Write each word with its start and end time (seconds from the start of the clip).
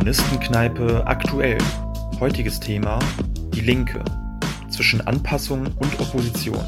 Kommunistenkneipe 0.00 1.06
aktuell. 1.06 1.58
Heutiges 2.20 2.58
Thema: 2.58 2.98
Die 3.52 3.60
Linke. 3.60 4.02
Zwischen 4.70 5.06
Anpassung 5.06 5.66
und 5.76 6.00
Opposition. 6.00 6.64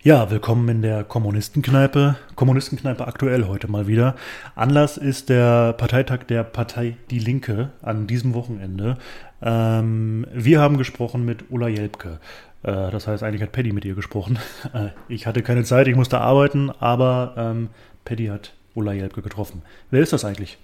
Ja, 0.00 0.30
willkommen 0.30 0.68
in 0.68 0.82
der 0.82 1.02
Kommunistenkneipe. 1.02 2.14
Kommunistenkneipe 2.36 3.04
aktuell 3.04 3.48
heute 3.48 3.66
mal 3.66 3.88
wieder. 3.88 4.14
Anlass 4.54 4.96
ist 4.96 5.28
der 5.28 5.72
Parteitag 5.72 6.22
der 6.28 6.44
Partei 6.44 6.96
Die 7.10 7.18
Linke 7.18 7.72
an 7.82 8.06
diesem 8.06 8.32
Wochenende. 8.34 8.96
Ähm, 9.42 10.24
wir 10.32 10.60
haben 10.60 10.78
gesprochen 10.78 11.24
mit 11.24 11.50
Ulla 11.50 11.66
Jelpke. 11.66 12.20
Äh, 12.62 12.90
das 12.90 13.06
heißt, 13.06 13.22
eigentlich 13.22 13.42
hat 13.42 13.52
Paddy 13.52 13.72
mit 13.72 13.84
ihr 13.84 13.94
gesprochen. 13.94 14.38
Äh, 14.72 14.90
ich 15.08 15.26
hatte 15.26 15.42
keine 15.42 15.64
Zeit, 15.64 15.88
ich 15.88 15.96
musste 15.96 16.20
arbeiten, 16.20 16.70
aber 16.70 17.34
ähm, 17.36 17.68
Paddy 18.04 18.26
hat 18.26 18.54
Ulla 18.74 18.92
Jelpke 18.92 19.20
getroffen. 19.20 19.62
Wer 19.90 20.00
ist 20.00 20.12
das 20.12 20.24
eigentlich? 20.24 20.56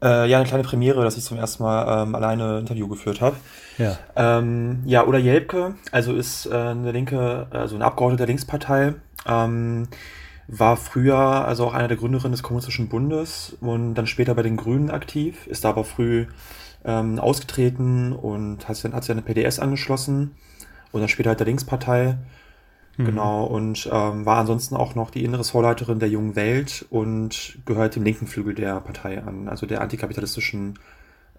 Äh, 0.00 0.30
ja, 0.30 0.38
eine 0.38 0.46
kleine 0.46 0.62
Premiere, 0.62 1.02
dass 1.02 1.16
ich 1.16 1.24
zum 1.24 1.36
ersten 1.36 1.64
Mal 1.64 2.02
ähm, 2.04 2.14
alleine 2.14 2.54
ein 2.54 2.60
Interview 2.60 2.86
geführt 2.86 3.20
habe. 3.20 3.36
Ja. 3.76 3.98
Ähm, 4.16 4.82
ja, 4.86 5.04
Ulla 5.04 5.18
Jelpke, 5.18 5.74
also 5.90 6.14
ist 6.14 6.46
äh, 6.46 6.54
eine 6.54 6.92
linke, 6.92 7.48
also 7.50 7.74
eine 7.74 7.84
Abgeordnete 7.84 8.22
der 8.22 8.28
Linkspartei, 8.28 8.94
ähm, 9.26 9.88
war 10.46 10.76
früher 10.76 11.18
also 11.18 11.66
auch 11.66 11.74
einer 11.74 11.88
der 11.88 11.96
Gründerinnen 11.96 12.32
des 12.32 12.42
Kommunistischen 12.42 12.88
Bundes 12.88 13.56
und 13.60 13.94
dann 13.94 14.06
später 14.06 14.34
bei 14.34 14.42
den 14.42 14.56
Grünen 14.56 14.90
aktiv, 14.90 15.46
ist 15.48 15.64
da 15.64 15.70
aber 15.70 15.84
früh 15.84 16.26
ähm, 16.84 17.18
ausgetreten 17.18 18.12
und 18.12 18.68
hat, 18.68 18.82
hat 18.84 19.02
sich 19.02 19.10
an 19.10 19.22
der 19.22 19.34
PDS 19.34 19.58
angeschlossen 19.58 20.36
und 20.92 21.00
dann 21.00 21.08
später 21.08 21.30
halt 21.30 21.40
der 21.40 21.46
Linkspartei. 21.46 22.16
Mhm. 22.96 23.04
Genau, 23.04 23.44
und 23.44 23.88
ähm, 23.92 24.26
war 24.26 24.38
ansonsten 24.38 24.76
auch 24.76 24.94
noch 24.94 25.10
die 25.10 25.24
innere 25.24 25.44
Vorleiterin 25.44 26.00
der 26.00 26.08
Jungen 26.08 26.36
Welt 26.36 26.84
und 26.90 27.58
gehört 27.64 27.96
dem 27.96 28.02
linken 28.02 28.26
Flügel 28.26 28.54
der 28.54 28.80
Partei 28.80 29.22
an. 29.22 29.48
Also 29.48 29.66
der 29.66 29.80
antikapitalistischen 29.80 30.78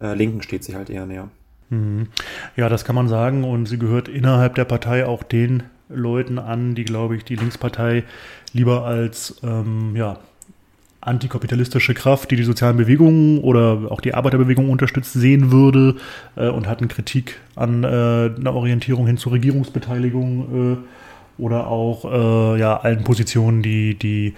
äh, 0.01 0.13
Linken 0.13 0.41
steht 0.41 0.63
sie 0.63 0.75
halt 0.75 0.89
eher 0.89 1.05
näher. 1.05 1.29
Mhm. 1.69 2.07
Ja, 2.55 2.69
das 2.69 2.85
kann 2.85 2.95
man 2.95 3.09
sagen. 3.09 3.43
Und 3.43 3.67
sie 3.67 3.77
gehört 3.77 4.07
innerhalb 4.07 4.55
der 4.55 4.65
Partei 4.65 5.05
auch 5.05 5.23
den 5.23 5.63
Leuten 5.89 6.39
an, 6.39 6.75
die, 6.75 6.85
glaube 6.85 7.15
ich, 7.15 7.25
die 7.25 7.35
Linkspartei 7.35 8.03
lieber 8.53 8.85
als 8.85 9.39
ähm, 9.43 9.95
ja, 9.95 10.19
antikapitalistische 11.01 11.93
Kraft, 11.93 12.31
die 12.31 12.35
die 12.35 12.43
sozialen 12.43 12.77
Bewegungen 12.77 13.39
oder 13.39 13.89
auch 13.89 14.01
die 14.01 14.13
Arbeiterbewegung 14.13 14.69
unterstützt, 14.69 15.13
sehen 15.13 15.51
würde 15.51 15.95
äh, 16.35 16.49
und 16.49 16.67
hatten 16.67 16.87
Kritik 16.87 17.39
an 17.55 17.83
äh, 17.83 17.87
einer 17.87 18.53
Orientierung 18.53 19.07
hin 19.07 19.17
zur 19.17 19.31
Regierungsbeteiligung 19.31 20.77
äh, 20.77 21.41
oder 21.41 21.67
auch 21.67 22.05
äh, 22.05 22.59
ja, 22.59 22.77
allen 22.77 23.03
Positionen, 23.03 23.61
die 23.61 23.95
die 23.95 24.33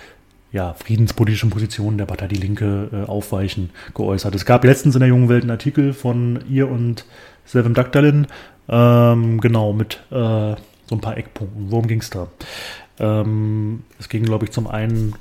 ja, 0.51 0.73
friedenspolitischen 0.73 1.49
Positionen 1.49 1.97
der 1.97 2.05
Partei 2.05 2.27
Die 2.27 2.35
Linke 2.35 2.89
äh, 2.91 3.09
aufweichen, 3.09 3.69
geäußert. 3.93 4.35
Es 4.35 4.45
gab 4.45 4.63
letztens 4.65 4.95
in 4.95 4.99
der 4.99 5.09
Jungen 5.09 5.29
Welt 5.29 5.43
einen 5.43 5.51
Artikel 5.51 5.93
von 5.93 6.41
ihr 6.49 6.69
und 6.69 7.05
Sevim 7.45 7.73
Dagdalin, 7.73 8.27
ähm, 8.67 9.39
genau, 9.39 9.73
mit 9.73 10.03
äh, 10.11 10.55
so 10.91 10.95
ein 10.95 11.01
paar 11.01 11.17
Eckpunkten. 11.17 11.71
Worum 11.71 11.87
ging 11.87 11.99
es 11.99 12.09
da? 12.09 12.27
Ähm, 13.01 13.81
es 13.99 14.09
ging, 14.09 14.23
glaube 14.23 14.45
ich, 14.45 14.51
zum 14.51 14.67
einen 14.67 15.15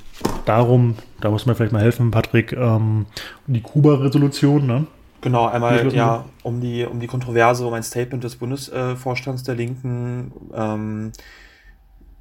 darum, 0.45 0.95
da 1.19 1.31
muss 1.31 1.47
man 1.47 1.55
vielleicht 1.55 1.73
mal 1.73 1.81
helfen, 1.81 2.11
Patrick, 2.11 2.53
ähm, 2.53 3.07
um 3.47 3.53
die 3.53 3.61
Kuba-Resolution, 3.61 4.67
ne? 4.67 4.85
Genau, 5.21 5.47
einmal 5.47 5.93
ja 5.93 6.25
um 6.43 6.61
die 6.61 6.83
um 6.83 6.99
die 6.99 7.07
Kontroverse 7.07 7.65
um 7.65 7.73
ein 7.73 7.83
Statement 7.83 8.23
des 8.23 8.35
Bundesvorstands 8.37 9.43
der 9.43 9.55
Linken. 9.55 10.31
Ähm, 10.53 11.11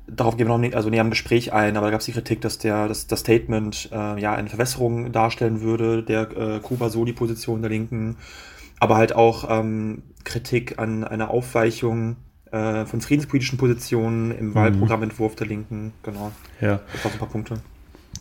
darauf 0.07 0.37
gehen 0.37 0.47
wir 0.47 0.53
noch 0.53 0.59
nicht, 0.59 0.75
also 0.75 0.91
näher 0.91 1.01
im 1.03 1.11
Gespräch 1.11 1.53
ein, 1.53 1.77
aber 1.77 1.87
da 1.87 1.93
gab 1.93 2.01
es 2.01 2.07
die 2.07 2.13
Kritik, 2.13 2.41
dass 2.41 2.59
der 2.59 2.89
dass 2.89 3.07
das 3.07 3.21
Statement 3.21 3.89
äh, 3.93 4.21
ja 4.21 4.35
eine 4.35 4.49
Verwässerung 4.49 5.13
darstellen 5.13 5.63
würde 5.63 6.03
der 6.03 6.31
äh, 6.37 6.61
Kuba-Soli-Position 6.61 7.63
der 7.63 7.71
Linken, 7.71 8.17
aber 8.81 8.97
halt 8.97 9.15
auch 9.15 9.49
ähm, 9.49 10.03
Kritik 10.25 10.79
an 10.79 11.05
einer 11.05 11.31
Aufweichung 11.31 12.17
äh, 12.53 12.85
von 12.85 13.01
friedenspolitischen 13.01 13.59
Positionen 13.59 14.31
im 14.33 14.49
mhm. 14.49 14.55
Wahlprogrammentwurf 14.55 15.37
der 15.37 15.47
Linken. 15.47 15.93
Genau. 16.03 16.33
Ja. 16.61 16.81
Das 16.93 17.05
waren 17.05 17.13
so 17.13 17.17
ein 17.17 17.19
paar 17.19 17.29
Punkte. 17.29 17.61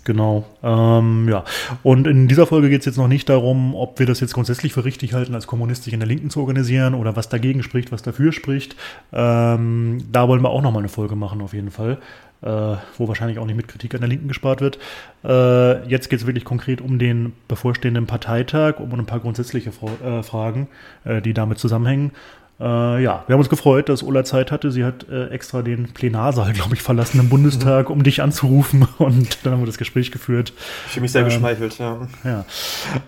Genau. 0.04 0.46
Ähm, 0.64 1.28
ja. 1.30 1.44
Und 1.84 2.08
in 2.08 2.28
dieser 2.28 2.48
Folge 2.48 2.70
geht 2.70 2.80
es 2.80 2.86
jetzt 2.86 2.98
noch 2.98 3.08
nicht 3.08 3.28
darum, 3.30 3.76
ob 3.76 4.00
wir 4.00 4.06
das 4.06 4.20
jetzt 4.20 4.34
grundsätzlich 4.34 4.74
für 4.74 4.86
richtig 4.86 5.14
halten, 5.14 5.36
als 5.36 5.46
kommunistisch 5.46 5.94
in 5.94 6.00
der 6.00 6.08
Linken 6.08 6.30
zu 6.30 6.40
organisieren 6.40 6.94
oder 6.94 7.16
was 7.16 7.30
dagegen 7.30 7.64
spricht, 7.64 7.92
was 7.92 8.02
dafür 8.02 8.32
spricht. 8.32 8.76
Ähm, 9.12 10.04
da 10.12 10.28
wollen 10.28 10.42
wir 10.42 10.50
auch 10.50 10.62
nochmal 10.62 10.82
eine 10.82 10.90
Folge 10.90 11.16
machen, 11.16 11.42
auf 11.42 11.54
jeden 11.54 11.72
Fall. 11.72 11.98
Äh, 12.42 12.78
wo 12.98 13.10
wahrscheinlich 13.10 13.38
auch 13.38 13.46
nicht 13.46 13.58
mit 13.58 13.68
Kritik 13.68 13.94
an 13.94 14.00
der 14.00 14.08
Linken 14.08 14.30
gespart 14.30 14.62
wird. 14.62 14.80
Äh, 15.26 15.86
jetzt 15.90 16.10
geht 16.10 16.22
es 16.22 16.26
wirklich 16.26 16.46
konkret 16.46 16.80
um 16.80 16.98
den 16.98 17.34
bevorstehenden 17.50 18.08
Parteitag, 18.08 18.80
um 18.80 18.94
ein 18.94 19.06
paar 19.06 19.20
grundsätzliche 19.20 19.74
Fra 19.74 19.90
äh, 20.02 20.24
Fragen, 20.24 20.70
äh, 21.04 21.22
die 21.22 21.34
damit 21.34 21.60
zusammenhängen. 21.60 22.12
Äh, 22.60 23.04
ja, 23.04 23.24
wir 23.26 23.34
haben 23.34 23.40
uns 23.40 23.50
gefreut, 23.50 23.88
dass 23.88 24.04
Ulla 24.04 24.26
Zeit 24.26 24.52
hatte. 24.52 24.72
Sie 24.72 24.84
hat 24.84 25.08
äh, 25.08 25.28
extra 25.30 25.62
den 25.62 25.94
Plenarsaal, 25.94 26.52
glaube 26.52 26.76
ich, 26.76 26.82
verlassen 26.82 27.20
im 27.20 27.30
Bundestag, 27.30 27.90
um 27.90 28.04
dich 28.04 28.22
anzurufen. 28.22 28.86
Und 28.98 29.46
dann 29.46 29.54
haben 29.54 29.62
wir 29.62 29.66
das 29.66 29.78
Gespräch 29.78 30.12
geführt. 30.12 30.52
Ich 30.88 30.94
fühle 30.94 31.04
mich 31.04 31.12
sehr 31.14 31.22
ähm, 31.22 31.28
geschmeichelt, 31.30 31.78
ja. 31.78 32.08
Ja, 32.24 32.46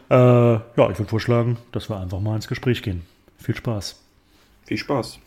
äh, 0.10 0.54
ja 0.78 0.90
ich 0.90 0.98
würde 0.98 1.10
vorschlagen, 1.10 1.58
dass 1.74 1.90
wir 1.90 2.00
einfach 2.00 2.22
mal 2.22 2.36
ins 2.36 2.48
Gespräch 2.48 2.82
gehen. 2.82 3.02
Viel 3.40 3.56
Spaß. 3.56 4.00
Viel 4.66 4.78
Spaß. 4.78 5.20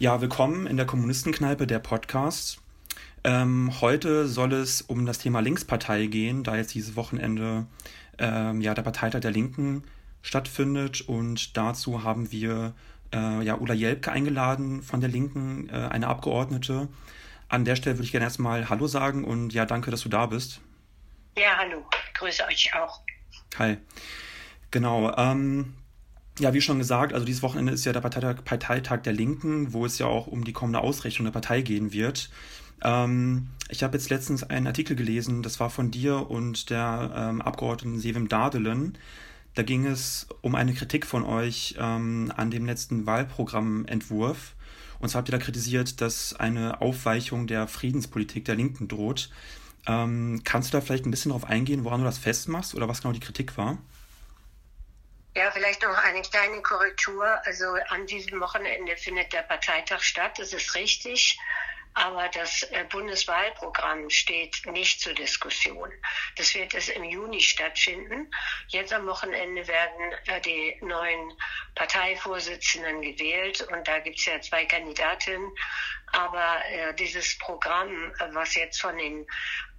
Ja, 0.00 0.20
willkommen 0.20 0.66
in 0.66 0.76
der 0.76 0.86
Kommunistenkneipe, 0.86 1.68
der 1.68 1.78
Podcast. 1.78 2.58
Ähm, 3.22 3.72
heute 3.80 4.26
soll 4.26 4.52
es 4.52 4.82
um 4.82 5.06
das 5.06 5.18
Thema 5.18 5.40
Linkspartei 5.40 6.06
gehen, 6.06 6.42
da 6.42 6.56
jetzt 6.56 6.74
dieses 6.74 6.96
Wochenende 6.96 7.66
ähm, 8.18 8.60
ja, 8.60 8.74
der 8.74 8.82
Parteitag 8.82 9.20
der 9.20 9.30
Linken 9.30 9.84
stattfindet. 10.22 11.00
Und 11.02 11.56
dazu 11.56 12.04
haben 12.04 12.30
wir 12.32 12.74
äh, 13.12 13.42
ja, 13.42 13.56
Ulla 13.56 13.74
Jelpke 13.74 14.12
eingeladen 14.12 14.82
von 14.82 15.00
der 15.00 15.10
Linken, 15.10 15.68
äh, 15.68 15.72
eine 15.72 16.08
Abgeordnete. 16.08 16.88
An 17.48 17.64
der 17.64 17.76
Stelle 17.76 17.96
würde 17.96 18.04
ich 18.04 18.12
gerne 18.12 18.24
erstmal 18.24 18.68
Hallo 18.68 18.86
sagen 18.86 19.24
und 19.24 19.54
ja, 19.54 19.64
danke, 19.64 19.90
dass 19.90 20.02
du 20.02 20.08
da 20.08 20.26
bist. 20.26 20.60
Ja, 21.36 21.56
hallo, 21.56 21.86
grüße 22.14 22.44
euch 22.46 22.74
auch. 22.74 23.00
Hi. 23.58 23.78
Genau. 24.70 25.16
Ähm, 25.16 25.74
ja, 26.38 26.52
wie 26.52 26.60
schon 26.60 26.78
gesagt, 26.78 27.14
also 27.14 27.24
dieses 27.24 27.42
Wochenende 27.42 27.72
ist 27.72 27.84
ja 27.84 27.92
der 27.92 28.00
Parteitag, 28.00 28.44
Parteitag 28.44 29.02
der 29.02 29.12
Linken, 29.12 29.72
wo 29.72 29.86
es 29.86 29.98
ja 29.98 30.06
auch 30.06 30.26
um 30.26 30.44
die 30.44 30.52
kommende 30.52 30.80
Ausrichtung 30.80 31.24
der 31.24 31.32
Partei 31.32 31.62
gehen 31.62 31.92
wird. 31.92 32.30
Ähm, 32.82 33.48
ich 33.70 33.82
habe 33.82 33.96
jetzt 33.96 34.10
letztens 34.10 34.44
einen 34.44 34.66
Artikel 34.66 34.94
gelesen, 34.94 35.42
das 35.42 35.58
war 35.58 35.70
von 35.70 35.90
dir 35.90 36.30
und 36.30 36.70
der 36.70 37.12
ähm, 37.14 37.42
Abgeordneten 37.42 37.98
Sevim 37.98 38.28
Dardelen. 38.28 38.98
Da 39.58 39.64
ging 39.64 39.86
es 39.86 40.28
um 40.40 40.54
eine 40.54 40.72
Kritik 40.72 41.04
von 41.04 41.24
euch 41.24 41.74
ähm, 41.80 42.32
an 42.36 42.52
dem 42.52 42.64
letzten 42.64 43.06
Wahlprogrammentwurf. 43.06 44.54
Und 45.00 45.08
zwar 45.08 45.18
habt 45.18 45.30
ihr 45.30 45.36
da 45.36 45.44
kritisiert, 45.44 46.00
dass 46.00 46.32
eine 46.32 46.80
Aufweichung 46.80 47.48
der 47.48 47.66
Friedenspolitik 47.66 48.44
der 48.44 48.54
Linken 48.54 48.86
droht. 48.86 49.30
Ähm, 49.88 50.42
kannst 50.44 50.72
du 50.72 50.76
da 50.76 50.80
vielleicht 50.80 51.06
ein 51.06 51.10
bisschen 51.10 51.30
darauf 51.30 51.44
eingehen, 51.44 51.82
woran 51.82 51.98
du 51.98 52.06
das 52.06 52.18
festmachst 52.18 52.76
oder 52.76 52.88
was 52.88 53.02
genau 53.02 53.12
die 53.12 53.18
Kritik 53.18 53.58
war? 53.58 53.78
Ja, 55.34 55.50
vielleicht 55.50 55.82
noch 55.82 55.98
eine 56.04 56.22
kleine 56.22 56.62
Korrektur. 56.62 57.26
Also 57.44 57.64
an 57.88 58.06
diesem 58.06 58.38
Wochenende 58.38 58.96
findet 58.96 59.32
der 59.32 59.42
Parteitag 59.42 60.02
statt, 60.02 60.38
das 60.38 60.52
ist 60.52 60.76
richtig 60.76 61.36
aber 61.98 62.28
das 62.28 62.62
äh, 62.70 62.84
Bundeswahlprogramm 62.90 64.08
steht 64.08 64.64
nicht 64.66 65.00
zur 65.00 65.14
Diskussion. 65.14 65.90
Das 66.36 66.54
wird 66.54 66.74
es 66.74 66.88
im 66.88 67.04
Juni 67.04 67.40
stattfinden. 67.40 68.30
Jetzt 68.68 68.92
am 68.92 69.06
Wochenende 69.06 69.66
werden 69.66 70.12
äh, 70.26 70.40
die 70.40 70.76
neuen 70.80 71.32
Parteivorsitzenden 71.74 73.02
gewählt 73.02 73.66
und 73.72 73.86
da 73.86 73.98
gibt 73.98 74.18
es 74.18 74.26
ja 74.26 74.40
zwei 74.40 74.64
Kandidatinnen. 74.64 75.50
Aber 76.12 76.64
äh, 76.70 76.94
dieses 76.94 77.36
Programm, 77.38 78.12
was 78.32 78.54
jetzt 78.54 78.80
von 78.80 78.96
den 78.96 79.26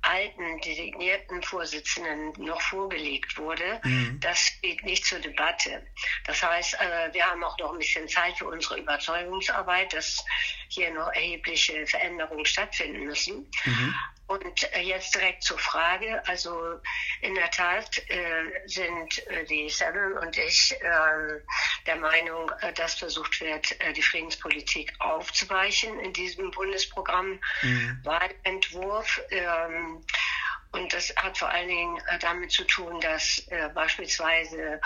alten 0.02 0.60
designierten 0.62 1.44
Vorsitzenden 1.44 2.34
noch 2.38 2.62
vorgelegt 2.62 3.38
wurde, 3.38 3.82
mhm. 3.84 4.20
das 4.22 4.40
steht 4.40 4.84
nicht 4.84 5.06
zur 5.06 5.20
Debatte. 5.20 5.86
Das 6.26 6.42
heißt, 6.42 6.76
äh, 6.76 7.14
wir 7.14 7.26
haben 7.26 7.44
auch 7.44 7.58
noch 7.60 7.74
ein 7.74 7.80
bisschen 7.80 8.08
Zeit 8.08 8.38
für 8.38 8.48
unsere 8.48 8.80
Überzeugungsarbeit, 8.80 9.94
dass 9.94 10.24
hier 10.70 10.92
noch 10.94 11.12
erhebliche 11.14 11.86
Veränderungen 11.88 12.46
stattfinden 12.46 13.06
müssen. 13.06 13.52
Mhm. 13.66 13.96
Und 14.28 14.74
äh, 14.74 14.82
jetzt 14.82 15.16
direkt 15.16 15.44
zur 15.44 15.58
Frage. 15.58 16.22
Also 16.28 16.80
in 17.22 17.34
der 17.34 17.50
Tat 17.50 17.98
äh, 18.10 18.68
sind 18.68 19.28
äh, 19.28 19.44
die 19.46 19.68
Seven 19.70 20.14
und 20.20 20.38
ich 20.38 20.72
äh, 20.80 21.42
der 21.88 21.96
Meinung, 21.96 22.52
äh, 22.62 22.72
dass 22.74 22.94
versucht 22.94 23.42
wird, 23.42 23.76
die 23.96 24.04
Friedenspolitik 24.04 24.94
aufzuweichen 25.00 26.00
in 26.00 26.14
diesem 26.14 26.52
Bundesprogramm 26.52 27.40
mhm. 27.64 28.00
Wahlentwurf. 28.04 29.20
Ähm, 29.32 30.06
und 30.74 30.94
das 30.94 31.12
hat 31.16 31.36
vor 31.36 31.50
allen 31.50 31.68
Dingen 31.68 32.00
damit 32.22 32.52
zu 32.52 32.64
tun, 32.66 33.02
dass 33.02 33.44
beispielsweise 33.74 34.80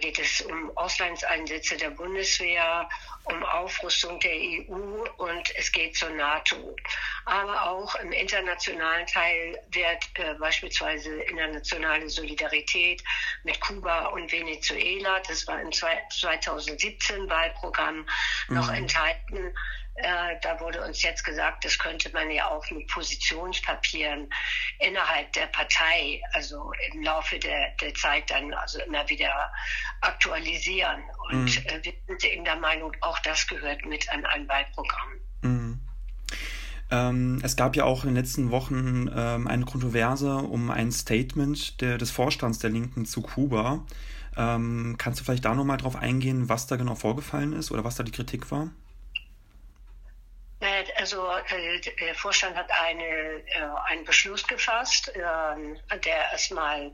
geht 0.00 0.18
es 0.18 0.40
um 0.42 0.76
Auslandseinsätze 0.76 1.76
der 1.76 1.90
Bundeswehr, 1.90 2.88
um 3.24 3.44
Aufrüstung 3.44 4.18
der 4.20 4.32
EU 4.32 5.04
und 5.18 5.56
es 5.56 5.70
geht 5.70 5.96
zur 5.96 6.10
NATO. 6.10 6.76
aber 7.24 7.70
auch 7.70 7.94
im 7.96 8.12
internationalen 8.12 9.06
Teil 9.06 9.62
wird 9.70 10.04
äh, 10.14 10.34
beispielsweise 10.34 11.14
internationale 11.22 12.08
Solidarität 12.08 13.02
mit 13.44 13.60
Kuba 13.60 14.06
und 14.06 14.32
Venezuela, 14.32 15.20
das 15.28 15.46
war 15.46 15.60
im 15.60 15.70
2017 15.70 17.28
Wahlprogramm 17.28 18.06
noch 18.48 18.68
mhm. 18.68 18.74
enthalten. 18.74 19.54
Äh, 19.96 20.36
da 20.42 20.58
wurde 20.60 20.82
uns 20.84 21.02
jetzt 21.02 21.24
gesagt, 21.24 21.64
das 21.64 21.78
könnte 21.78 22.10
man 22.12 22.30
ja 22.30 22.48
auch 22.48 22.68
mit 22.70 22.86
Positionspapieren 22.88 24.32
innerhalb 24.78 25.32
der 25.32 25.46
Partei, 25.46 26.22
also 26.32 26.72
im 26.92 27.02
Laufe 27.02 27.38
der, 27.38 27.72
der 27.80 27.92
Zeit 27.94 28.30
dann 28.30 28.54
also 28.54 28.80
immer 28.82 29.08
wieder 29.08 29.52
aktualisieren. 30.00 31.02
Und 31.30 31.44
mhm. 31.44 31.66
äh, 31.66 31.84
wir 31.84 31.92
sind 32.06 32.24
eben 32.24 32.44
der 32.44 32.56
Meinung, 32.56 32.92
auch 33.00 33.18
das 33.20 33.46
gehört 33.46 33.84
mit 33.84 34.08
an 34.10 34.24
ein 34.26 34.48
Wahlprogramm. 34.48 35.10
Mhm. 35.42 35.80
Ähm, 36.90 37.40
es 37.42 37.56
gab 37.56 37.76
ja 37.76 37.84
auch 37.84 38.04
in 38.04 38.10
den 38.10 38.16
letzten 38.16 38.50
Wochen 38.50 39.08
ähm, 39.14 39.46
eine 39.46 39.64
Kontroverse 39.64 40.36
um 40.36 40.70
ein 40.70 40.90
Statement 40.90 41.80
der, 41.80 41.98
des 41.98 42.10
Vorstands 42.10 42.58
der 42.58 42.70
Linken 42.70 43.06
zu 43.06 43.22
Kuba. 43.22 43.84
Ähm, 44.36 44.96
kannst 44.98 45.20
du 45.20 45.24
vielleicht 45.24 45.44
da 45.44 45.54
nochmal 45.54 45.76
drauf 45.76 45.96
eingehen, 45.96 46.48
was 46.48 46.66
da 46.66 46.76
genau 46.76 46.94
vorgefallen 46.94 47.52
ist 47.52 47.70
oder 47.70 47.84
was 47.84 47.96
da 47.96 48.02
die 48.02 48.12
Kritik 48.12 48.50
war? 48.50 48.70
Also 51.10 51.28
äh, 51.56 51.80
der 51.80 52.14
Vorstand 52.14 52.56
hat 52.56 52.70
eine, 52.70 53.02
äh, 53.02 53.42
einen 53.86 54.04
Beschluss 54.04 54.46
gefasst, 54.46 55.08
äh, 55.08 55.98
der 55.98 56.30
erstmal 56.30 56.92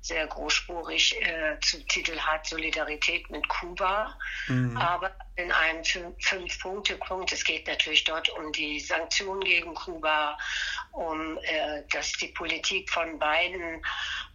sehr 0.00 0.24
großspurig 0.28 1.20
äh, 1.20 1.58
zum 1.60 1.84
Titel 1.88 2.16
hat 2.16 2.46
Solidarität 2.46 3.28
mit 3.28 3.48
Kuba, 3.48 4.16
mhm. 4.46 4.76
aber 4.76 5.10
in 5.34 5.50
einem 5.50 5.82
Fünf-Punkte-Punkt. 6.20 7.32
Es 7.32 7.42
geht 7.42 7.66
natürlich 7.66 8.04
dort 8.04 8.28
um 8.28 8.52
die 8.52 8.78
Sanktionen 8.78 9.42
gegen 9.42 9.74
Kuba, 9.74 10.38
um 10.92 11.38
äh, 11.38 11.82
dass 11.90 12.12
die 12.12 12.28
Politik 12.28 12.88
von 12.88 13.18
Biden 13.18 13.84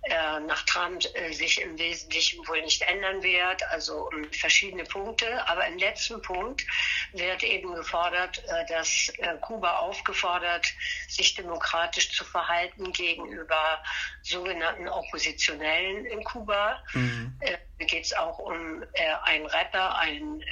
äh, 0.03 0.39
nach 0.41 0.63
Trump 0.65 1.03
äh, 1.13 1.31
sich 1.31 1.61
im 1.61 1.77
Wesentlichen 1.77 2.47
wohl 2.47 2.61
nicht 2.61 2.81
ändern 2.81 3.21
wird, 3.21 3.63
also 3.69 4.07
um 4.07 4.23
verschiedene 4.31 4.83
Punkte. 4.83 5.47
Aber 5.47 5.65
im 5.67 5.77
letzten 5.77 6.21
Punkt 6.21 6.65
wird 7.13 7.43
eben 7.43 7.73
gefordert, 7.75 8.43
äh, 8.47 8.65
dass 8.67 9.11
äh, 9.17 9.37
Kuba 9.41 9.77
aufgefordert, 9.77 10.65
sich 11.07 11.35
demokratisch 11.35 12.11
zu 12.15 12.25
verhalten 12.25 12.91
gegenüber 12.93 13.83
sogenannten 14.23 14.87
Oppositionellen 14.87 16.05
in 16.05 16.23
Kuba. 16.23 16.81
Mhm. 16.93 17.37
Äh, 17.41 17.85
geht 17.85 18.05
es 18.05 18.13
auch 18.13 18.39
um 18.39 18.83
einen 19.25 19.45
Rapper, 19.47 19.97
einen 19.97 20.43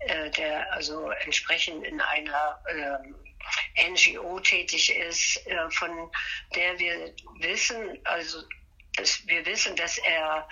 äh, 0.00 0.30
der 0.30 0.72
also 0.72 1.10
entsprechend 1.10 1.84
in 1.84 2.00
einer 2.00 2.60
äh, 2.66 3.25
NGO 3.90 4.40
tätig 4.40 4.94
ist, 4.94 5.46
äh, 5.46 5.70
von 5.70 6.10
der 6.54 6.78
wir 6.78 7.14
wissen, 7.40 7.98
also 8.04 8.42
dass 8.96 9.26
wir 9.26 9.44
wissen, 9.44 9.76
dass 9.76 9.98
er 9.98 10.48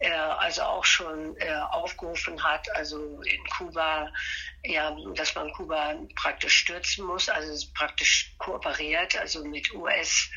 er 0.00 0.38
also 0.40 0.62
auch 0.62 0.84
schon 0.84 1.36
äh, 1.36 1.52
aufgerufen 1.70 2.42
hat, 2.42 2.74
also 2.74 3.20
in 3.22 3.44
Kuba, 3.56 4.10
ja, 4.64 4.96
dass 5.14 5.34
man 5.34 5.52
Kuba 5.52 5.94
praktisch 6.16 6.56
stürzen 6.56 7.04
muss, 7.04 7.28
also 7.28 7.66
praktisch 7.74 8.34
kooperiert, 8.38 9.14
also 9.18 9.44
mit 9.44 9.70
US-Gruppen 9.74 10.32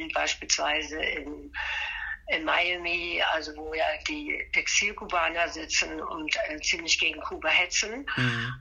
äh, 0.00 0.12
beispielsweise 0.12 1.00
in 1.00 1.52
in 2.30 2.44
Miami, 2.44 3.22
also 3.32 3.56
wo 3.56 3.72
ja 3.72 3.86
die 4.06 4.46
Exilkubaner 4.52 5.48
sitzen 5.48 5.98
und 5.98 6.36
äh, 6.48 6.60
ziemlich 6.60 6.98
gegen 7.00 7.20
Kuba 7.22 7.48
hetzen. 7.48 8.06
Mhm. 8.16 8.52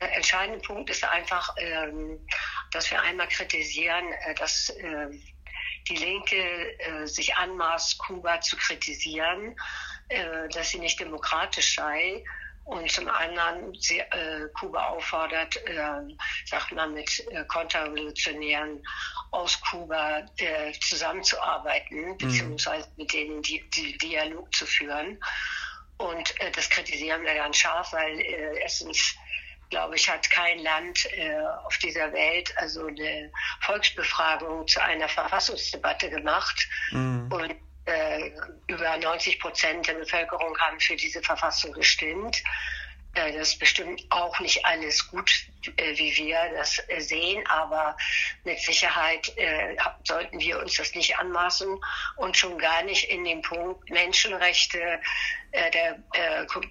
Der 0.00 0.16
entscheidende 0.16 0.60
Punkt 0.60 0.90
ist 0.90 1.04
einfach, 1.04 1.54
ähm, 1.58 2.26
dass 2.72 2.90
wir 2.90 3.00
einmal 3.00 3.28
kritisieren, 3.28 4.12
äh, 4.12 4.34
dass 4.34 4.70
äh, 4.70 5.08
die 5.88 5.96
Linke 5.96 6.78
äh, 6.78 7.06
sich 7.06 7.34
anmaßt, 7.36 7.98
Kuba 7.98 8.40
zu 8.40 8.56
kritisieren, 8.56 9.56
äh, 10.08 10.48
dass 10.48 10.70
sie 10.70 10.78
nicht 10.78 10.98
demokratisch 11.00 11.76
sei 11.76 12.24
und 12.64 12.90
zum 12.90 13.08
anderen 13.08 13.74
sie, 13.78 13.98
äh, 13.98 14.48
Kuba 14.58 14.86
auffordert, 14.86 15.56
äh, 15.66 16.00
sagt 16.46 16.72
man, 16.72 16.94
mit 16.94 17.26
äh, 17.30 17.44
Konterrevolutionären 17.44 18.82
aus 19.32 19.60
Kuba 19.60 20.26
äh, 20.38 20.72
zusammenzuarbeiten, 20.80 22.12
mhm. 22.12 22.18
beziehungsweise 22.18 22.88
mit 22.96 23.12
denen 23.12 23.42
die, 23.42 23.68
die 23.70 23.98
Dialog 23.98 24.52
zu 24.54 24.64
führen. 24.64 25.20
Und 25.98 26.40
äh, 26.40 26.50
das 26.52 26.70
kritisieren 26.70 27.22
wir 27.22 27.34
ganz 27.34 27.58
scharf, 27.58 27.92
weil 27.92 28.18
äh, 28.20 28.58
erstens 28.60 29.14
glaube 29.70 29.96
ich, 29.96 30.08
hat 30.08 30.28
kein 30.30 30.58
Land 30.60 31.06
äh, 31.12 31.36
auf 31.64 31.76
dieser 31.78 32.12
Welt 32.12 32.52
also 32.56 32.86
eine 32.86 33.30
Volksbefragung 33.60 34.66
zu 34.66 34.82
einer 34.82 35.08
Verfassungsdebatte 35.08 36.10
gemacht. 36.10 36.68
Mhm. 36.90 37.30
Und 37.32 37.54
äh, 37.86 38.30
über 38.66 38.96
90 38.96 39.40
Prozent 39.40 39.86
der 39.86 39.94
Bevölkerung 39.94 40.56
haben 40.58 40.80
für 40.80 40.96
diese 40.96 41.22
Verfassung 41.22 41.72
gestimmt. 41.72 42.42
Äh, 43.14 43.32
das 43.32 43.50
ist 43.50 43.58
bestimmt 43.58 44.04
auch 44.10 44.38
nicht 44.40 44.64
alles 44.66 45.08
gut, 45.08 45.30
äh, 45.76 45.96
wie 45.96 46.16
wir 46.16 46.38
das 46.56 46.80
äh, 46.88 47.00
sehen, 47.00 47.44
aber 47.48 47.96
mit 48.44 48.58
Sicherheit 48.58 49.32
sollten 50.04 50.38
wir 50.38 50.58
uns 50.58 50.76
das 50.76 50.94
nicht 50.94 51.18
anmaßen 51.18 51.78
und 52.16 52.36
schon 52.36 52.58
gar 52.58 52.82
nicht 52.82 53.10
in 53.10 53.24
dem 53.24 53.42
Punkt 53.42 53.88
Menschenrechte 53.90 55.00
der, 55.52 55.98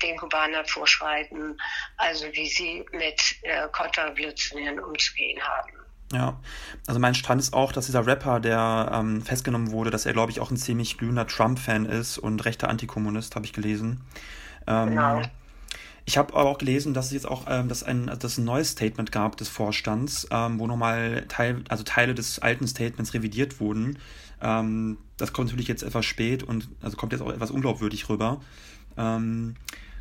den 0.02 0.18
Kubanern 0.18 0.66
vorschreiben, 0.66 1.58
also 1.98 2.26
wie 2.34 2.48
sie 2.48 2.86
mit 2.92 3.22
Konterrevolutionären 3.72 4.80
umzugehen 4.80 5.42
haben. 5.42 5.72
Ja, 6.12 6.38
also 6.86 7.00
mein 7.00 7.16
Stand 7.16 7.42
ist 7.42 7.54
auch, 7.54 7.72
dass 7.72 7.86
dieser 7.86 8.06
Rapper, 8.06 8.40
der 8.40 8.92
ähm, 8.94 9.22
festgenommen 9.22 9.72
wurde, 9.72 9.90
dass 9.90 10.06
er, 10.06 10.14
glaube 10.14 10.32
ich, 10.32 10.42
auch 10.42 10.52
ein 10.52 10.58
ziemlich 10.58 10.98
glühender 10.98 11.26
Trump-Fan 11.28 11.86
ist 11.86 12.18
und 12.18 12.44
rechter 12.46 12.70
Antikommunist, 12.70 13.36
habe 13.36 13.46
ich 13.46 13.54
gelesen. 13.54 14.06
Ähm, 14.68 14.90
genau. 14.90 15.22
Ich 16.06 16.18
habe 16.18 16.34
aber 16.34 16.50
auch 16.50 16.58
gelesen, 16.58 16.94
dass 16.94 17.08
es 17.08 17.12
jetzt 17.14 17.28
auch 17.28 17.46
ähm, 17.48 17.70
dass 17.70 17.84
ein, 17.84 18.12
dass 18.20 18.38
ein 18.38 18.44
neues 18.44 18.72
Statement 18.72 19.12
gab 19.12 19.38
des 19.38 19.48
Vorstands, 19.48 20.28
ähm, 20.32 20.60
wo 20.60 20.68
nochmal 20.68 21.26
Teil, 21.30 21.64
also 21.70 21.84
Teile 21.84 22.14
des 22.14 22.40
alten 22.40 22.68
Statements 22.68 23.14
revidiert 23.14 23.60
wurden. 23.60 23.98
Ähm, 24.42 24.98
das 25.18 25.32
kommt 25.32 25.48
natürlich 25.48 25.70
jetzt 25.70 25.84
etwas 25.84 26.06
spät 26.06 26.44
und 26.44 26.68
also 26.82 26.98
kommt 26.98 27.14
jetzt 27.14 27.22
auch 27.22 27.32
etwas 27.32 27.52
unglaubwürdig 27.52 28.10
rüber. 28.10 28.42
Ähm, 28.98 29.56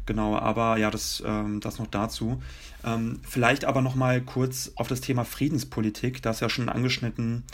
genau, 0.04 0.36
aber 0.36 0.76
ja, 0.76 0.90
das, 0.90 1.22
ähm, 1.24 1.60
das 1.60 1.78
noch 1.78 1.86
dazu. 1.86 2.42
Ähm, 2.84 3.20
vielleicht 3.22 3.64
aber 3.64 3.80
nochmal 3.80 4.20
kurz 4.22 4.72
auf 4.74 4.88
das 4.88 5.00
Thema 5.00 5.24
Friedenspolitik. 5.24 6.20
Da 6.20 6.30
ist 6.30 6.40
ja 6.40 6.48
schon 6.48 6.68
angeschnitten, 6.68 7.44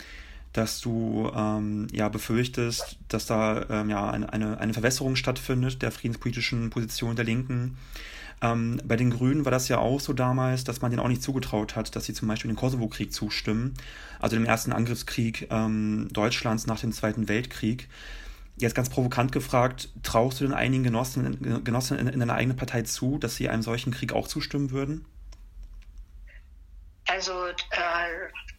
dass 0.53 0.81
du 0.81 1.31
ähm, 1.35 1.85
ja 1.91 2.09
befürchtest, 2.09 2.97
dass 3.07 3.27
da 3.27 3.65
ähm, 3.69 3.91
ja 3.91 4.09
eine, 4.09 4.33
eine, 4.33 4.57
eine 4.57 4.73
Verwässerung 4.73 5.15
stattfindet 5.15 5.83
der 5.83 5.91
friedenspolitischen 5.91 6.71
Position 6.71 7.15
der 7.15 7.25
Linken. 7.25 7.77
Ähm, 8.41 8.81
bei 8.85 8.95
den 8.95 9.09
Grünen 9.09 9.45
war 9.45 9.51
das 9.51 9.67
ja 9.67 9.79
auch 9.79 9.99
so 9.99 10.13
damals, 10.13 10.63
dass 10.63 10.81
man 10.81 10.91
denen 10.91 11.01
auch 11.01 11.07
nicht 11.09 11.23
zugetraut 11.23 11.75
hat, 11.75 11.95
dass 11.95 12.05
sie 12.05 12.13
zum 12.13 12.27
Beispiel 12.27 12.49
den 12.49 12.55
Kosovo-Krieg 12.55 13.13
zustimmen, 13.13 13.73
also 14.19 14.35
dem 14.35 14.45
ersten 14.45 14.71
Angriffskrieg 14.71 15.47
ähm, 15.49 16.07
Deutschlands 16.11 16.67
nach 16.67 16.79
dem 16.79 16.91
Zweiten 16.91 17.27
Weltkrieg. 17.27 17.89
Jetzt 18.57 18.75
ganz 18.75 18.89
provokant 18.89 19.31
gefragt, 19.31 19.89
traust 20.03 20.39
du 20.39 20.45
den 20.45 20.53
einigen 20.53 20.83
Genossen, 20.83 21.63
Genossen 21.63 21.97
in, 21.97 22.07
in 22.07 22.19
deiner 22.19 22.35
eigenen 22.35 22.57
Partei 22.57 22.81
zu, 22.81 23.17
dass 23.17 23.35
sie 23.35 23.49
einem 23.49 23.61
solchen 23.61 23.91
Krieg 23.91 24.13
auch 24.13 24.27
zustimmen 24.27 24.71
würden? 24.71 25.05
Also 27.19 27.47
äh, 27.47 27.53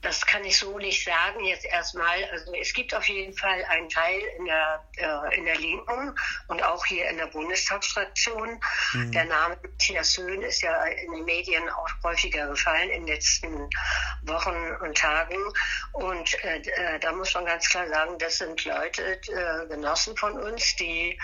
das 0.02 0.26
kann 0.26 0.44
ich 0.44 0.58
so 0.58 0.76
nicht 0.76 1.02
sagen 1.02 1.42
jetzt 1.46 1.64
erstmal. 1.64 2.22
Also 2.30 2.52
es 2.52 2.74
gibt 2.74 2.94
auf 2.94 3.08
jeden 3.08 3.32
Fall 3.32 3.64
einen 3.70 3.88
Teil 3.88 4.20
in 4.36 4.44
der, 4.44 4.84
äh, 4.98 5.38
in 5.38 5.46
der 5.46 5.56
Linken 5.56 6.14
und 6.48 6.62
auch 6.62 6.84
hier 6.84 7.08
in 7.08 7.16
der 7.16 7.28
Bundestagsfraktion. 7.28 8.60
Mhm. 8.92 9.12
Der 9.12 9.24
Name 9.24 9.56
Matthias 9.62 10.18
Höhn 10.18 10.42
ist 10.42 10.60
ja 10.60 10.84
in 10.84 11.10
den 11.10 11.24
Medien 11.24 11.66
auch 11.70 11.88
häufiger 12.04 12.48
gefallen 12.48 12.90
in 12.90 13.06
den 13.06 13.14
letzten 13.14 13.70
Wochen 14.24 14.76
und 14.82 14.94
Tagen. 14.94 15.38
Und 15.92 16.44
äh, 16.44 16.58
äh 16.58 16.98
da 16.98 17.12
muss 17.12 17.32
man 17.32 17.46
ganz 17.46 17.66
klar 17.66 17.88
sagen, 17.88 18.18
das 18.18 18.36
sind 18.36 18.62
Leute, 18.66 19.18
äh, 19.22 19.66
Genossen 19.68 20.14
von 20.18 20.38
uns, 20.38 20.76
die 20.76 21.18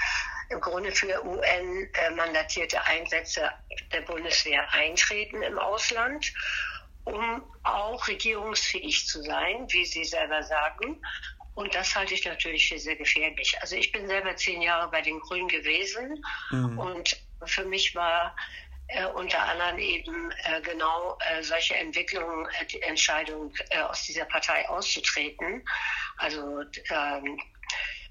im 0.49 0.61
Grunde 0.61 0.91
für 0.93 1.23
UN-mandatierte 1.23 2.77
äh, 2.77 2.99
Einsätze 2.99 3.51
der 3.93 4.01
Bundeswehr 4.03 4.73
eintreten 4.73 5.43
im 5.43 5.59
Ausland 5.59 6.33
um 7.07 7.43
auch 7.63 8.07
regierungsfähig 8.09 9.07
zu 9.07 9.23
sein, 9.23 9.67
wie 9.71 9.85
Sie 9.85 10.05
selber 10.05 10.43
sagen. 10.43 11.01
Und 11.55 11.75
das 11.75 11.97
halte 11.97 12.13
ich 12.13 12.25
natürlich 12.25 12.69
für 12.69 12.79
sehr 12.79 12.97
gefährlich. 12.97 13.57
Also 13.63 13.77
ich 13.77 13.91
bin 13.91 14.07
selber 14.07 14.37
zehn 14.37 14.61
Jahre 14.61 14.91
bei 14.91 15.01
den 15.01 15.19
Grünen 15.21 15.49
gewesen 15.49 16.23
mhm. 16.51 16.79
und 16.79 17.17
für 17.47 17.65
mich 17.65 17.95
war 17.95 18.37
äh, 18.89 19.07
unter 19.07 19.43
anderem 19.43 19.79
eben 19.79 20.31
äh, 20.45 20.61
genau 20.61 21.19
äh, 21.21 21.43
solche 21.43 21.77
Entwicklungen, 21.77 22.47
äh, 22.61 22.67
die 22.67 22.83
Entscheidung 22.83 23.53
äh, 23.71 23.81
aus 23.81 24.05
dieser 24.05 24.27
Partei 24.27 24.69
auszutreten. 24.69 25.65
Also 26.19 26.63
ähm, 26.91 27.41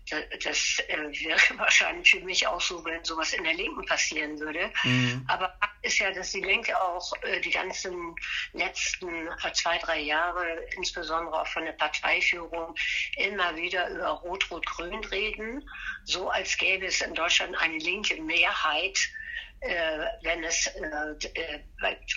das 0.09 0.79
äh, 0.87 0.97
wäre 0.97 1.39
wahrscheinlich 1.57 2.11
für 2.11 2.19
mich 2.21 2.45
auch 2.45 2.61
so, 2.61 2.83
wenn 2.85 3.03
sowas 3.03 3.33
in 3.33 3.43
der 3.43 3.53
Linken 3.53 3.85
passieren 3.85 4.39
würde. 4.39 4.71
Mhm. 4.83 5.25
Aber 5.27 5.57
ist 5.81 5.99
ja, 5.99 6.11
dass 6.11 6.31
die 6.31 6.41
Linke 6.41 6.79
auch 6.79 7.13
äh, 7.23 7.41
die 7.41 7.51
ganzen 7.51 8.15
letzten 8.53 9.29
zwei, 9.53 9.77
drei 9.79 9.99
Jahre, 9.99 10.45
insbesondere 10.75 11.41
auch 11.41 11.47
von 11.47 11.65
der 11.65 11.73
Parteiführung, 11.73 12.75
immer 13.17 13.55
wieder 13.55 13.89
über 13.89 14.09
Rot-Rot-Grün 14.09 15.03
reden, 15.05 15.67
so 16.03 16.29
als 16.29 16.57
gäbe 16.57 16.85
es 16.87 17.01
in 17.01 17.13
Deutschland 17.13 17.55
eine 17.57 17.77
linke 17.77 18.21
Mehrheit, 18.21 18.99
äh, 19.61 19.99
wenn 20.21 20.43
es 20.43 20.69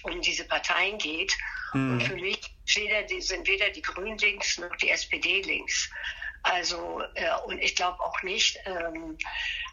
um 0.02 0.21
diese 0.21 0.45
Parteien 0.45 0.99
geht. 0.99 1.33
Mhm. 1.73 1.92
Und 1.92 2.02
für 2.02 2.16
mich 2.16 2.40
sind 2.66 3.47
weder 3.47 3.71
die 3.71 3.83
Grünen 3.83 4.18
links 4.18 4.59
noch 4.59 4.75
die 4.76 4.90
SPD 4.90 5.42
links. 5.42 5.90
Also, 6.42 7.02
äh, 7.14 7.30
und 7.47 7.59
ich 7.59 7.76
glaube 7.76 8.00
auch 8.00 8.23
nicht, 8.23 8.59
ähm, 8.64 9.18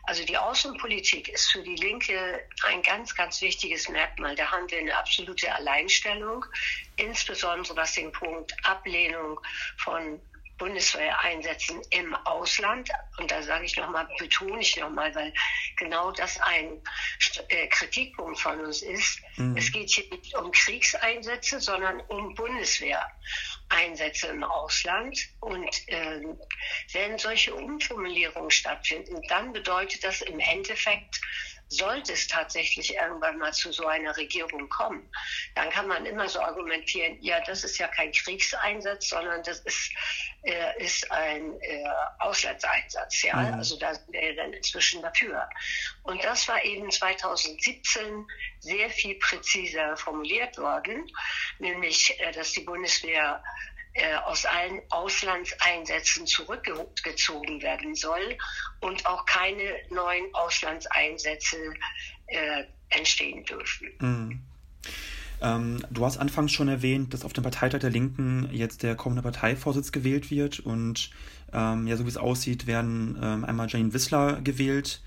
also 0.03 0.23
die 0.25 0.37
Außenpolitik 0.37 1.29
ist 1.29 1.51
für 1.51 1.63
die 1.63 1.75
Linke 1.75 2.43
ein 2.63 2.81
ganz, 2.81 3.15
ganz 3.15 3.41
wichtiges 3.41 3.89
Merkmal. 3.89 4.35
Da 4.35 4.51
haben 4.51 4.69
wir 4.69 4.79
eine 4.79 4.95
absolute 4.95 5.53
Alleinstellung, 5.53 6.45
insbesondere 6.97 7.75
was 7.75 7.93
den 7.93 8.11
Punkt 8.11 8.55
Ablehnung 8.63 9.39
von 9.77 10.19
Bundeswehr 10.57 11.19
einsetzen 11.21 11.81
im 11.89 12.15
Ausland. 12.15 12.89
Und 13.17 13.31
da 13.31 13.41
sage 13.41 13.65
ich 13.65 13.75
nochmal, 13.77 14.07
betone 14.17 14.61
ich 14.61 14.77
nochmal, 14.77 15.13
weil 15.15 15.33
genau 15.75 16.11
das 16.11 16.39
ein 16.41 16.81
äh, 17.49 17.67
Kritikpunkt 17.67 18.39
von 18.39 18.59
uns 18.59 18.81
ist. 18.81 19.19
Mhm. 19.37 19.57
Es 19.57 19.71
geht 19.71 19.89
hier 19.89 20.09
nicht 20.09 20.35
um 20.35 20.51
Kriegseinsätze, 20.51 21.59
sondern 21.59 22.01
um 22.01 22.33
Bundeswehreinsätze 22.35 24.27
im 24.27 24.43
Ausland. 24.43 25.19
Und 25.39 25.87
äh, 25.87 26.21
wenn 26.93 27.17
solche 27.17 27.53
Umformulierungen 27.53 28.51
stattfinden, 28.51 29.21
dann 29.27 29.53
bedeutet 29.53 30.03
das 30.03 30.21
im 30.21 30.39
Endeffekt, 30.39 31.21
sollte 31.67 32.13
es 32.13 32.27
tatsächlich 32.27 32.93
irgendwann 32.93 33.37
mal 33.37 33.51
zu 33.51 33.71
so 33.71 33.87
einer 33.87 34.15
Regierung 34.15 34.69
kommen, 34.69 35.09
dann 35.55 35.69
kann 35.69 35.87
man 35.87 36.05
immer 36.05 36.29
so 36.29 36.39
argumentieren, 36.39 37.17
ja, 37.21 37.39
das 37.41 37.63
ist 37.63 37.77
ja 37.77 37.87
kein 37.87 38.11
Kriegseinsatz, 38.11 39.09
sondern 39.09 39.41
das 39.43 39.59
ist, 39.61 39.91
äh, 40.43 40.83
ist 40.83 41.11
ein 41.11 41.59
äh, 41.61 41.83
Auslandseinsatz. 42.19 43.23
Ja? 43.23 43.35
Mhm. 43.35 43.53
Also 43.55 43.77
da 43.79 43.95
sind 43.95 44.11
wir 44.11 44.35
dann 44.35 44.53
inzwischen 44.53 45.01
dafür. 45.01 45.49
Und 46.03 46.23
das 46.23 46.47
war 46.47 46.63
eben 46.63 46.89
2017 46.89 48.27
sehr 48.59 48.89
viel 48.89 49.15
präziser 49.15 49.97
formuliert 49.97 50.57
worden, 50.57 51.11
nämlich, 51.59 52.19
äh, 52.19 52.31
dass 52.31 52.51
die 52.51 52.61
Bundeswehr 52.61 53.43
äh, 53.95 54.15
aus 54.25 54.45
allen 54.45 54.81
Auslandseinsätzen 54.89 56.27
zurückgezogen 56.27 57.61
werden 57.61 57.95
soll 57.95 58.37
und 58.81 59.05
auch 59.05 59.25
keine 59.25 59.63
neuen 59.89 60.33
Auslandseinsätze 60.33 61.57
äh, 62.27 62.65
entstehen 62.89 63.45
dürfen. 63.45 63.87
Mhm. 63.99 64.41
Ähm, 65.41 65.85
du 65.89 66.05
hast 66.05 66.17
anfangs 66.17 66.51
schon 66.51 66.67
erwähnt, 66.67 67.13
dass 67.13 67.23
auf 67.23 67.31
dem 67.31 67.43
Parteitag 67.43 67.79
der 67.79 67.89
Linken 67.89 68.49
jetzt 68.51 68.83
der 68.83 68.95
kommende 68.95 69.21
Parteivorsitz 69.21 69.93
gewählt 69.93 70.29
wird 70.29 70.59
und 70.59 71.09
ähm, 71.53 71.87
ja, 71.87 71.95
so 71.95 72.03
wie 72.03 72.09
es 72.09 72.17
aussieht, 72.17 72.67
werden 72.67 73.17
ähm, 73.21 73.45
einmal 73.45 73.69
Janine 73.69 73.93
Wissler 73.93 74.41
gewählt 74.41 75.01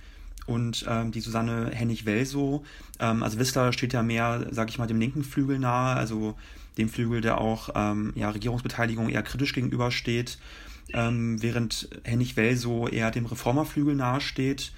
und 0.46 0.84
ähm, 0.88 1.12
die 1.12 1.20
Susanne 1.20 1.70
Hennig-Welso. 1.72 2.64
Ähm, 3.00 3.22
also 3.22 3.38
Wissler 3.38 3.72
steht 3.72 3.92
ja 3.92 4.02
mehr, 4.02 4.46
sag 4.50 4.70
ich 4.70 4.78
mal, 4.78 4.86
dem 4.86 4.98
linken 4.98 5.24
Flügel 5.24 5.58
nahe, 5.58 5.96
also 5.96 6.36
dem 6.78 6.88
Flügel, 6.88 7.20
der 7.20 7.40
auch 7.40 7.70
ähm, 7.74 8.12
ja, 8.14 8.30
Regierungsbeteiligung 8.30 9.08
eher 9.08 9.22
kritisch 9.22 9.52
gegenübersteht, 9.52 10.38
ähm, 10.94 11.42
während 11.42 11.88
Hennig 12.04 12.36
Welso 12.36 12.88
eher 12.88 13.10
dem 13.10 13.26
Reformerflügel 13.26 13.94
nahesteht, 13.94 14.72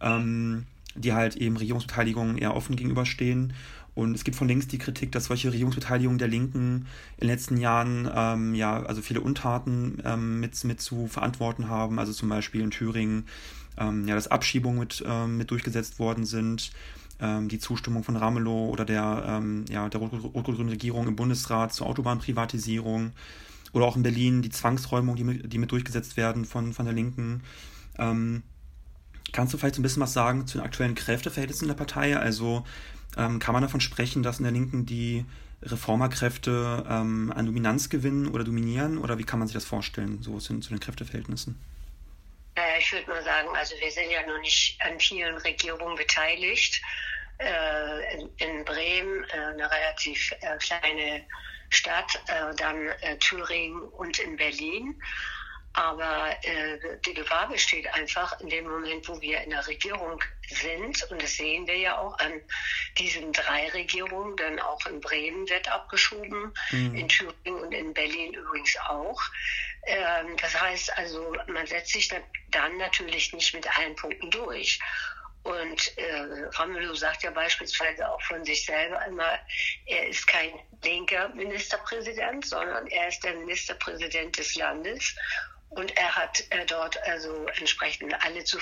ähm, 0.00 0.64
die 0.94 1.12
halt 1.12 1.36
eben 1.36 1.56
Regierungsbeteiligung 1.56 2.38
eher 2.38 2.56
offen 2.56 2.76
gegenüberstehen. 2.76 3.52
Und 3.94 4.14
es 4.14 4.24
gibt 4.24 4.38
von 4.38 4.48
links 4.48 4.68
die 4.68 4.78
Kritik, 4.78 5.12
dass 5.12 5.26
solche 5.26 5.52
Regierungsbeteiligungen 5.52 6.18
der 6.18 6.28
Linken 6.28 6.86
in 7.18 7.20
den 7.20 7.28
letzten 7.28 7.58
Jahren 7.58 8.10
ähm, 8.14 8.54
ja 8.54 8.82
also 8.82 9.02
viele 9.02 9.20
Untaten 9.20 9.98
ähm, 10.04 10.40
mit, 10.40 10.64
mit 10.64 10.80
zu 10.80 11.08
verantworten 11.08 11.68
haben. 11.68 11.98
Also 11.98 12.12
zum 12.12 12.30
Beispiel 12.30 12.62
in 12.62 12.70
Thüringen 12.70 13.26
ähm, 13.78 14.06
ja, 14.06 14.14
dass 14.14 14.28
Abschiebungen 14.28 14.78
mit, 14.78 15.02
ähm, 15.06 15.36
mit 15.36 15.50
durchgesetzt 15.50 15.98
worden 15.98 16.24
sind 16.24 16.72
ähm, 17.22 17.48
die 17.48 17.58
Zustimmung 17.58 18.04
von 18.04 18.16
Ramelow 18.16 18.68
oder 18.70 18.84
der, 18.84 19.24
ähm, 19.26 19.64
ja, 19.70 19.88
der 19.88 20.00
rot-grünen 20.00 20.68
Regierung 20.68 21.06
im 21.06 21.16
Bundesrat 21.16 21.72
zur 21.72 21.86
Autobahnprivatisierung 21.86 23.12
oder 23.72 23.86
auch 23.86 23.96
in 23.96 24.02
Berlin 24.02 24.42
die 24.42 24.50
Zwangsräumung, 24.50 25.16
die 25.16 25.24
mit, 25.24 25.52
die 25.52 25.58
mit 25.58 25.70
durchgesetzt 25.70 26.16
werden 26.16 26.44
von, 26.44 26.72
von 26.72 26.84
der 26.84 26.94
Linken. 26.94 27.42
Ähm, 27.96 28.42
kannst 29.32 29.54
du 29.54 29.58
vielleicht 29.58 29.76
so 29.76 29.80
ein 29.80 29.84
bisschen 29.84 30.02
was 30.02 30.12
sagen 30.12 30.46
zu 30.46 30.58
den 30.58 30.64
aktuellen 30.64 30.94
Kräfteverhältnissen 30.94 31.68
der 31.68 31.74
Partei? 31.74 32.16
Also 32.16 32.64
ähm, 33.16 33.38
kann 33.38 33.52
man 33.52 33.62
davon 33.62 33.80
sprechen, 33.80 34.22
dass 34.22 34.38
in 34.38 34.44
der 34.44 34.52
Linken 34.52 34.84
die 34.84 35.24
Reformerkräfte 35.62 36.84
ähm, 36.88 37.32
an 37.34 37.46
Dominanz 37.46 37.88
gewinnen 37.88 38.26
oder 38.26 38.42
dominieren? 38.42 38.98
Oder 38.98 39.18
wie 39.18 39.24
kann 39.24 39.38
man 39.38 39.48
sich 39.48 39.54
das 39.54 39.64
vorstellen, 39.64 40.22
so 40.22 40.38
zu 40.38 40.54
den 40.54 40.80
Kräfteverhältnissen? 40.80 41.56
Äh, 42.56 42.78
ich 42.78 42.92
würde 42.92 43.10
mal 43.10 43.22
sagen, 43.22 43.48
also 43.56 43.74
wir 43.80 43.90
sind 43.90 44.10
ja 44.10 44.26
noch 44.26 44.40
nicht 44.40 44.80
an 44.82 44.98
vielen 45.00 45.36
Regierungen 45.38 45.96
beteiligt. 45.96 46.80
Äh, 47.38 48.14
in, 48.14 48.30
in, 48.36 48.64
Bremen 48.64 49.24
äh, 49.24 49.36
eine 49.36 49.70
relativ 49.70 50.32
äh, 50.40 50.56
kleine 50.58 51.26
Stadt, 51.70 52.22
äh, 52.28 52.54
dann 52.56 52.88
äh, 53.00 53.16
Thüringen 53.18 53.82
und 53.82 54.18
in 54.18 54.36
Berlin. 54.36 55.02
Aber 55.74 56.36
die 57.06 57.14
Gefahr 57.14 57.48
besteht 57.48 57.86
einfach 57.94 58.38
in 58.40 58.50
dem 58.50 58.68
Moment, 58.68 59.08
wo 59.08 59.20
wir 59.20 59.40
in 59.40 59.50
der 59.50 59.66
Regierung 59.66 60.22
sind, 60.48 61.02
und 61.10 61.22
das 61.22 61.34
sehen 61.34 61.66
wir 61.66 61.76
ja 61.76 61.98
auch 61.98 62.18
an 62.18 62.42
diesen 62.98 63.32
drei 63.32 63.68
Regierungen, 63.70 64.36
denn 64.36 64.60
auch 64.60 64.84
in 64.86 65.00
Bremen 65.00 65.48
wird 65.48 65.70
abgeschoben, 65.72 66.52
mhm. 66.70 66.94
in 66.94 67.08
Thüringen 67.08 67.62
und 67.62 67.72
in 67.72 67.94
Berlin 67.94 68.34
übrigens 68.34 68.76
auch. 68.80 69.20
Ähm, 69.86 70.36
das 70.40 70.60
heißt 70.60 70.96
also, 70.98 71.34
man 71.46 71.66
setzt 71.66 71.92
sich 71.92 72.12
dann 72.50 72.76
natürlich 72.76 73.32
nicht 73.32 73.54
mit 73.54 73.78
allen 73.78 73.96
Punkten 73.96 74.30
durch. 74.30 74.78
Und 75.44 75.98
äh, 75.98 76.46
Ramelow 76.52 76.94
sagt 76.94 77.24
ja 77.24 77.30
beispielsweise 77.32 78.08
auch 78.08 78.22
von 78.22 78.44
sich 78.44 78.64
selber 78.64 79.04
immer, 79.06 79.38
er 79.86 80.06
ist 80.06 80.26
kein 80.26 80.52
linker 80.84 81.30
Ministerpräsident, 81.30 82.46
sondern 82.46 82.86
er 82.86 83.08
ist 83.08 83.24
der 83.24 83.34
Ministerpräsident 83.34 84.38
des 84.38 84.54
Landes. 84.54 85.16
Und 85.74 85.96
er 85.96 86.14
hat 86.14 86.44
äh, 86.50 86.66
dort 86.66 87.02
also 87.04 87.46
entsprechend 87.58 88.14
alle 88.24 88.44
zu 88.44 88.58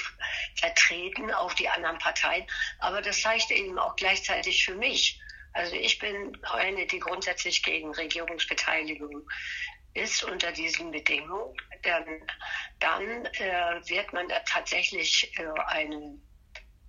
vertreten, 0.57 1.33
auch 1.33 1.53
die 1.55 1.69
anderen 1.69 1.99
Parteien. 1.99 2.47
Aber 2.79 3.03
das 3.03 3.21
zeigt 3.21 3.51
eben 3.51 3.79
auch 3.79 3.97
gleichzeitig 3.97 4.65
für 4.65 4.75
mich. 4.75 5.21
Also 5.53 5.75
ich 5.75 5.99
bin 5.99 6.39
eine, 6.45 6.87
die 6.87 7.01
grundsätzlich 7.01 7.63
gegen 7.63 7.93
Regierungsbeteiligung 7.93 9.29
ist 9.95 10.23
unter 10.23 10.53
diesen 10.53 10.93
Bedingungen, 10.93 11.57
dann, 11.83 12.05
dann 12.79 13.27
äh, 13.27 13.89
wird 13.89 14.13
man 14.13 14.29
tatsächlich 14.47 15.37
äh, 15.37 15.49
eine, 15.67 16.17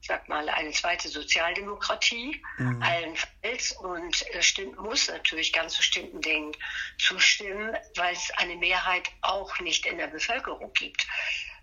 sag 0.01 0.27
mal, 0.27 0.50
eine 0.50 0.72
zweite 0.72 1.08
Sozialdemokratie 1.10 2.41
mhm. 2.58 2.81
allenfalls 2.81 3.72
und 3.74 4.27
äh, 4.34 4.41
stimmt, 4.41 4.77
muss 4.79 5.08
natürlich 5.08 5.53
ganz 5.53 5.77
bestimmten 5.77 6.22
Dingen 6.22 6.55
zustimmen, 6.98 7.75
weil 7.96 8.13
es 8.13 8.31
eine 8.38 8.55
Mehrheit 8.55 9.10
auch 9.22 9.60
nicht 9.60 9.86
in 9.86 9.98
der 9.98 10.08
Bevölkerung 10.08 10.74
gibt. 10.74 11.08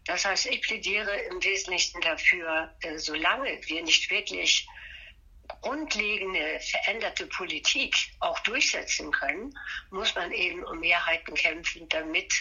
Das 0.06 0.24
heißt, 0.24 0.46
ich 0.46 0.62
plädiere 0.62 1.14
im 1.30 1.42
Wesentlichen 1.42 2.00
dafür, 2.00 2.74
äh, 2.80 2.96
solange 2.98 3.60
wir 3.66 3.82
nicht 3.82 4.10
wirklich 4.10 4.66
grundlegende 5.60 6.60
veränderte 6.60 7.26
Politik 7.26 7.96
auch 8.20 8.38
durchsetzen 8.40 9.10
können, 9.10 9.58
muss 9.90 10.14
man 10.14 10.30
eben 10.32 10.64
um 10.64 10.78
Mehrheiten 10.78 11.34
kämpfen, 11.34 11.88
damit 11.88 12.32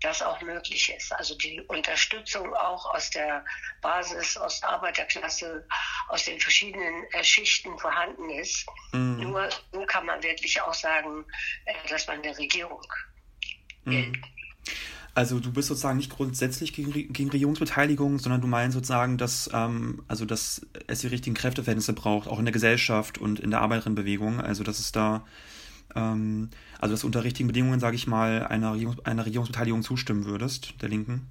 das 0.00 0.22
auch 0.22 0.40
möglich 0.40 0.92
ist. 0.96 1.12
Also 1.12 1.36
die 1.36 1.60
Unterstützung 1.62 2.54
auch 2.54 2.94
aus 2.94 3.10
der 3.10 3.44
Basis, 3.82 4.36
aus 4.36 4.60
der 4.60 4.70
Arbeiterklasse, 4.70 5.66
aus 6.08 6.24
den 6.24 6.40
verschiedenen 6.40 7.04
äh, 7.12 7.22
Schichten 7.22 7.78
vorhanden 7.78 8.30
ist. 8.30 8.66
Mhm. 8.92 9.18
Nur 9.20 9.48
so 9.72 9.84
kann 9.86 10.06
man 10.06 10.22
wirklich 10.22 10.60
auch 10.62 10.74
sagen, 10.74 11.24
äh, 11.66 11.74
dass 11.88 12.06
man 12.06 12.22
der 12.22 12.36
Regierung 12.38 12.82
mhm. 13.84 14.20
Also 15.14 15.40
du 15.40 15.52
bist 15.52 15.68
sozusagen 15.68 15.98
nicht 15.98 16.10
grundsätzlich 16.10 16.72
gegen, 16.72 16.92
gegen 16.92 17.30
Regierungsbeteiligung, 17.30 18.18
sondern 18.18 18.40
du 18.40 18.46
meinst 18.46 18.74
sozusagen, 18.74 19.18
dass, 19.18 19.50
ähm, 19.52 20.04
also 20.06 20.24
dass 20.24 20.64
es 20.86 21.00
die 21.00 21.08
richtigen 21.08 21.34
Kräfteverhältnisse 21.34 21.92
braucht, 21.94 22.28
auch 22.28 22.38
in 22.38 22.44
der 22.44 22.52
Gesellschaft 22.52 23.18
und 23.18 23.40
in 23.40 23.50
der 23.50 23.60
Arbeiterinnenbewegung. 23.60 24.40
Also 24.40 24.62
dass 24.62 24.78
es 24.78 24.92
da, 24.92 25.26
ähm, 25.94 26.50
also 26.78 26.94
dass 26.94 27.00
du 27.02 27.06
unter 27.06 27.24
richtigen 27.24 27.46
Bedingungen, 27.46 27.80
sage 27.80 27.96
ich 27.96 28.06
mal, 28.06 28.46
einer, 28.46 28.74
Regierungs 28.74 29.04
einer 29.04 29.26
Regierungsbeteiligung 29.26 29.82
zustimmen 29.82 30.24
würdest, 30.24 30.74
der 30.82 30.88
Linken. 30.88 31.30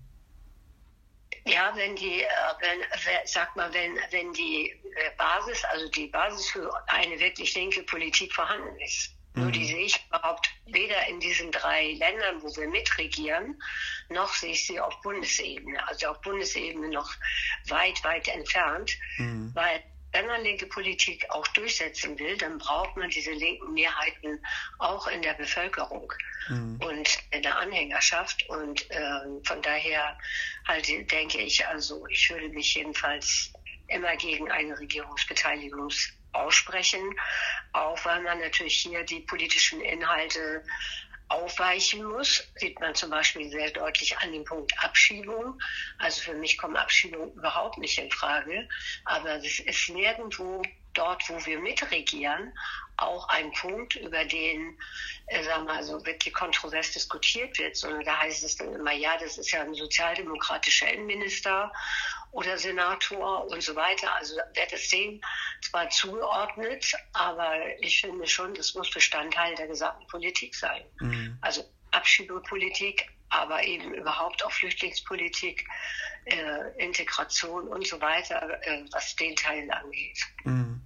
Ja, 1.46 1.72
wenn 1.76 1.96
die, 1.96 2.22
äh, 2.22 2.28
wenn, 2.60 2.80
sag 3.26 3.56
mal, 3.56 3.74
wenn, 3.74 3.98
wenn 4.12 4.34
die 4.34 4.70
äh, 4.70 5.12
Basis, 5.18 5.64
also 5.66 5.90
die 5.90 6.08
Basis 6.08 6.48
für 6.50 6.72
eine 6.88 7.20
wirklich 7.20 7.56
linke 7.56 7.84
Politik 7.84 8.34
vorhanden 8.34 8.80
ist. 8.80 9.16
Mhm. 9.34 9.44
Nur 9.44 9.52
die 9.52 9.66
sehe 9.66 9.86
ich 9.86 10.06
überhaupt 10.08 10.50
weder 10.66 11.08
in 11.08 11.20
diesen 11.20 11.52
drei 11.52 11.94
Ländern, 11.94 12.42
wo 12.42 12.56
wir 12.56 12.68
mitregieren, 12.68 13.62
noch 14.10 14.34
sehe 14.34 14.52
ich 14.52 14.66
sie 14.68 14.80
auf 14.80 15.02
Bundesebene. 15.02 15.88
Also 15.88 16.08
auf 16.08 16.22
Bundesebene 16.22 16.90
noch 16.90 17.12
weit, 17.68 18.04
weit 18.04 18.28
entfernt, 18.28 18.98
mhm. 19.18 19.52
weil 19.54 19.84
wenn 20.12 20.26
man 20.28 20.44
linke 20.44 20.66
Politik 20.66 21.30
auch 21.30 21.48
durchsetzen 21.50 22.18
will, 22.18 22.38
dann 22.38 22.58
braucht 22.58 22.98
man 22.98 23.10
diese 23.10 23.32
linken 23.32 23.74
Mehrheiten 23.74 24.44
auch 24.80 25.08
in 25.08 25.22
der 25.22 25.34
Bevölkerung 25.34 26.12
mhm. 26.48 26.80
und 26.82 27.20
in 27.32 27.44
der 27.44 27.58
Anhängerschaft. 27.58 28.48
Und 28.50 28.90
äh, 28.90 29.20
von 29.44 29.62
daher 29.62 30.18
halt 30.68 30.88
denke 31.12 31.38
ich, 31.40 31.66
also 31.68 32.08
ich 32.08 32.30
würde 32.30 32.50
mich 32.50 32.74
jedenfalls 32.76 33.54
immer 33.88 34.16
gegen 34.18 34.52
eine 34.52 34.78
Regierungsbeteiligung 34.80 35.92
aussprechen, 36.32 37.16
auch 37.74 38.04
weil 38.06 38.22
man 38.22 38.40
natürlich 38.40 38.76
hier 38.76 39.04
die 39.04 39.22
politischen 39.22 39.82
Inhalte 39.82 40.64
aufweichen 41.30 42.04
muss, 42.04 42.44
sieht 42.56 42.80
man 42.80 42.96
zum 42.96 43.12
Beispiel 43.12 43.50
sehr 43.50 43.72
deutlich 43.72 44.18
an 44.18 44.32
dem 44.32 44.44
Punkt 44.44 44.74
Abschiebung. 44.84 45.60
Also 46.00 46.22
für 46.22 46.34
mich 46.34 46.58
kommen 46.58 46.76
Abschiebungen 46.76 47.34
überhaupt 47.34 47.78
nicht 47.78 47.98
in 47.98 48.12
Frage, 48.12 48.68
aber 49.06 49.36
es 49.36 49.60
ist 49.60 49.90
nirgendwo 49.90 50.62
dort, 50.94 51.28
wo 51.30 51.46
wir 51.46 51.60
mitregieren, 51.60 52.54
auch 52.98 53.30
ein 53.30 53.52
Punkt, 53.54 53.96
über 53.96 54.26
den, 54.26 54.78
äh, 55.28 55.44
sagen 55.44 55.66
wir 55.66 55.76
mal, 55.76 55.84
so 55.84 56.06
wirklich 56.06 56.34
kontrovers 56.34 56.92
diskutiert 56.92 57.58
wird, 57.58 57.78
sondern 57.78 58.04
da 58.04 58.20
heißt 58.20 58.44
es 58.44 58.58
dann 58.58 58.74
immer, 58.74 58.92
ja, 58.92 59.18
das 59.18 59.38
ist 59.38 59.52
ja 59.52 59.62
ein 59.62 59.74
sozialdemokratischer 59.74 60.92
Innenminister 60.92 61.72
oder 62.32 62.58
Senator 62.58 63.48
und 63.48 63.64
so 63.64 63.76
weiter. 63.76 64.14
Also 64.16 64.36
wird 64.36 64.74
es 64.74 64.90
dem 64.90 65.22
zwar 65.70 65.90
zugeordnet, 65.90 66.94
aber 67.14 67.54
ich 67.80 68.02
finde 68.02 68.28
schon, 68.28 68.54
das 68.54 68.74
muss 68.76 68.90
Bestandteil 68.92 69.56
der 69.56 69.68
gesamten 69.68 70.06
Politik 70.08 70.56
sein. 70.56 70.82
Mhm. 71.00 71.38
Also 71.42 71.64
Abschiebepolitik, 71.92 73.10
aber 73.30 73.64
eben 73.64 73.94
überhaupt 73.94 74.44
auch 74.46 74.52
Flüchtlingspolitik, 74.52 75.66
äh, 76.26 76.84
Integration 76.84 77.68
und 77.68 77.86
so 77.88 78.02
weiter, 78.02 78.42
äh, 78.64 78.84
was 78.92 79.16
den 79.16 79.36
Teil 79.36 79.70
angeht. 79.72 80.20
Mhm. 80.44 80.82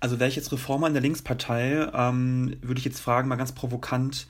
Also 0.00 0.18
wäre 0.18 0.28
ich 0.28 0.36
jetzt 0.36 0.50
Reformer 0.50 0.86
in 0.86 0.94
der 0.94 1.02
Linkspartei, 1.02 1.88
ähm, 1.92 2.56
würde 2.62 2.78
ich 2.78 2.84
jetzt 2.84 3.00
fragen, 3.00 3.28
mal 3.28 3.36
ganz 3.36 3.54
provokant, 3.54 4.26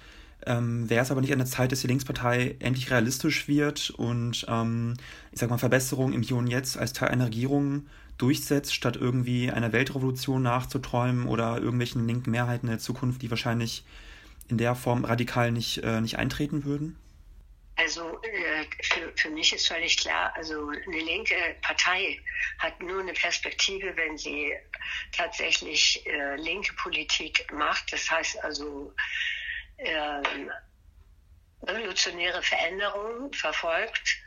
ähm, 0.47 0.89
wäre 0.91 1.03
es 1.03 1.11
aber 1.11 1.21
nicht 1.21 1.33
an 1.33 1.39
der 1.39 1.47
Zeit, 1.47 1.71
dass 1.71 1.81
die 1.81 1.87
Linkspartei 1.87 2.57
endlich 2.59 2.91
realistisch 2.91 3.47
wird 3.47 3.91
und 3.91 4.47
ähm, 4.49 4.97
ich 5.33 5.39
sag 5.39 5.51
mal 5.51 5.59
Verbesserungen 5.59 6.15
im 6.15 6.23
Hier 6.23 6.37
und 6.37 6.49
Jetzt 6.49 6.77
als 6.77 6.93
Teil 6.93 7.11
einer 7.11 7.27
Regierung 7.27 7.87
durchsetzt, 8.21 8.75
statt 8.75 8.97
irgendwie 8.97 9.51
einer 9.51 9.73
Weltrevolution 9.73 10.43
nachzuträumen 10.43 11.27
oder 11.27 11.59
irgendwelchen 11.59 12.07
linken 12.07 12.31
Mehrheiten 12.31 12.67
in 12.67 12.73
der 12.73 12.79
Zukunft, 12.79 13.23
die 13.23 13.31
wahrscheinlich 13.31 13.85
in 14.49 14.59
der 14.59 14.75
Form 14.75 15.05
radikal 15.05 15.53
nicht, 15.53 15.79
äh, 15.79 16.01
nicht 16.01 16.19
eintreten 16.19 16.65
würden? 16.65 16.99
Also 17.77 18.21
äh, 18.23 18.67
für, 18.83 19.13
für 19.17 19.31
mich 19.31 19.55
ist 19.55 19.69
völlig 19.69 19.97
klar, 19.97 20.33
also 20.37 20.69
eine 20.69 20.99
linke 20.99 21.35
Partei 21.63 22.21
hat 22.59 22.83
nur 22.83 23.01
eine 23.01 23.15
Perspektive, 23.15 23.97
wenn 23.97 24.19
sie 24.19 24.53
tatsächlich 25.13 26.05
äh, 26.07 26.37
linke 26.37 26.75
Politik 26.75 27.47
macht. 27.53 27.91
Das 27.93 28.11
heißt 28.11 28.45
also 28.45 28.93
äh, 29.79 30.23
revolutionäre 31.63 32.43
Veränderungen 32.43 33.33
verfolgt 33.33 34.19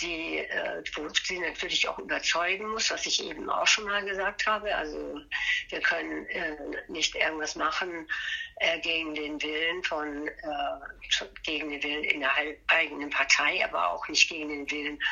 die, 0.00 0.38
äh, 0.38 0.82
sie 1.24 1.38
natürlich 1.38 1.88
auch 1.88 1.98
überzeugen 1.98 2.68
muss, 2.68 2.90
was 2.90 3.06
ich 3.06 3.22
eben 3.22 3.48
auch 3.48 3.66
schon 3.66 3.84
mal 3.84 4.04
gesagt 4.04 4.46
habe. 4.46 4.74
Also 4.74 5.20
wir 5.68 5.80
können 5.80 6.26
äh, 6.26 6.56
nicht 6.88 7.14
irgendwas 7.14 7.54
machen 7.54 8.08
äh, 8.56 8.78
gegen 8.80 9.14
den 9.14 9.40
Willen 9.42 9.82
von, 9.84 10.28
äh, 10.28 11.24
gegen 11.42 11.70
den 11.70 11.82
Willen 11.82 12.04
in 12.04 12.20
der 12.20 12.32
eigenen 12.68 13.10
Partei, 13.10 13.64
aber 13.64 13.90
auch 13.90 14.06
nicht 14.08 14.28
gegen 14.28 14.48
den 14.48 14.70
Willen 14.70 15.02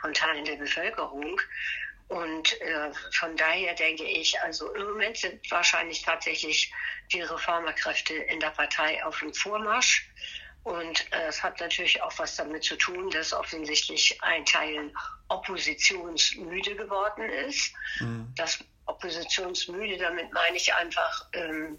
von 0.00 0.12
Teilen 0.12 0.44
der 0.44 0.56
Bevölkerung. 0.56 1.40
Und 2.08 2.56
von 3.10 3.36
daher 3.36 3.74
denke 3.74 4.04
ich, 4.04 4.40
also 4.40 4.72
im 4.74 4.84
Moment 4.84 5.16
sind 5.16 5.50
wahrscheinlich 5.50 6.02
tatsächlich 6.02 6.72
die 7.12 7.20
Reformerkräfte 7.20 8.14
in 8.14 8.38
der 8.38 8.50
Partei 8.50 9.04
auf 9.04 9.18
dem 9.18 9.34
Vormarsch. 9.34 10.08
Und 10.66 11.12
äh, 11.12 11.28
es 11.28 11.44
hat 11.44 11.60
natürlich 11.60 12.02
auch 12.02 12.12
was 12.18 12.34
damit 12.34 12.64
zu 12.64 12.74
tun, 12.74 13.08
dass 13.10 13.32
offensichtlich 13.32 14.20
ein 14.20 14.44
Teil 14.44 14.92
oppositionsmüde 15.28 16.74
geworden 16.74 17.30
ist. 17.30 17.72
Mhm. 18.00 18.32
Das 18.34 18.58
oppositionsmüde, 18.86 19.96
damit 19.96 20.32
meine 20.32 20.56
ich 20.56 20.74
einfach, 20.74 21.28
ähm, 21.34 21.78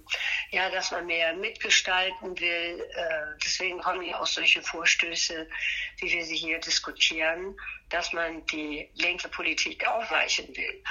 ja, 0.52 0.69
dass 0.69 0.91
man 0.91 1.06
mehr 1.06 1.34
mitgestalten 1.34 2.39
will. 2.39 2.89
Äh, 2.95 3.38
deswegen 3.43 3.80
kommen 3.80 4.04
ja 4.04 4.21
auch 4.21 4.28
solche 4.28 4.62
Vorstöße, 4.62 5.50
wie 5.97 6.10
wir 6.10 6.23
sie 6.23 6.38
hier 6.38 6.60
diskutieren, 6.60 7.58
dass 7.89 8.13
man 8.13 8.45
die 8.45 8.89
linke 8.93 9.28
Politik 9.28 9.86
aufweichen 9.86 10.47
will. 10.56 10.84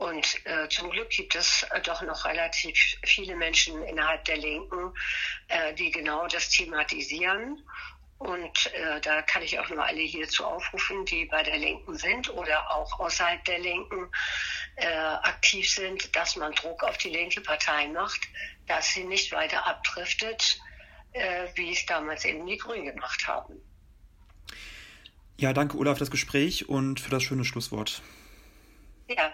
Und 0.00 0.46
äh, 0.46 0.66
zum 0.70 0.88
Glück 0.88 1.10
gibt 1.10 1.34
es 1.34 1.62
äh, 1.64 1.80
doch 1.82 2.00
noch 2.00 2.24
relativ 2.24 2.96
viele 3.04 3.36
Menschen 3.36 3.82
innerhalb 3.84 4.24
der 4.24 4.38
Linken, 4.38 4.94
äh, 5.48 5.74
die 5.74 5.90
genau 5.90 6.26
das 6.26 6.48
thematisieren. 6.48 7.62
Und 8.16 8.72
äh, 8.72 8.98
da 9.02 9.20
kann 9.20 9.42
ich 9.42 9.58
auch 9.58 9.68
nur 9.68 9.84
alle 9.84 10.00
hierzu 10.00 10.46
aufrufen, 10.46 11.04
die 11.04 11.26
bei 11.26 11.42
der 11.42 11.58
Linken 11.58 11.98
sind 11.98 12.30
oder 12.30 12.74
auch 12.74 12.98
außerhalb 12.98 13.44
der 13.44 13.58
Linken 13.58 14.10
äh, 14.76 14.86
aktiv 14.86 15.70
sind, 15.70 16.16
dass 16.16 16.34
man 16.34 16.54
Druck 16.54 16.82
auf 16.82 16.96
die 16.96 17.10
linke 17.10 17.42
Partei 17.42 17.86
macht, 17.88 18.22
dass 18.68 18.94
sie 18.94 19.04
nicht 19.04 19.32
weiter 19.32 19.66
abdriftet, 19.66 20.60
wie 21.56 21.72
es 21.72 21.84
damals 21.86 22.24
eben 22.24 22.46
die 22.46 22.56
Grünen 22.56 22.86
gemacht 22.86 23.26
haben. 23.26 23.60
Ja, 25.38 25.52
danke 25.52 25.76
Olaf 25.76 25.98
für 25.98 26.04
das 26.04 26.10
Gespräch 26.12 26.68
und 26.68 27.00
für 27.00 27.10
das 27.10 27.24
schöne 27.24 27.44
Schlusswort. 27.44 28.00
Ja, 29.08 29.32